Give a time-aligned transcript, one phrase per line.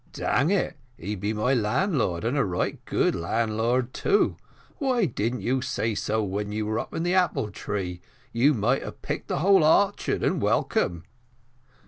[0.13, 4.35] "Dang it, he be my landlord, and a right good landlord too
[4.79, 8.01] why didn't you say so when you were up in the apple tree?
[8.33, 11.03] You might have picked the whole orchard and welcome."